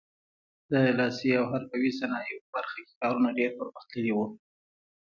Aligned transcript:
د 0.71 0.73
لاسي 0.97 1.29
او 1.39 1.45
حرفوي 1.51 1.91
صنایعو 1.99 2.47
برخه 2.53 2.77
کې 2.85 2.93
کارونه 3.01 3.29
ډېر 3.39 3.51
پرمختللي 3.59 4.13
وو. 4.15 4.25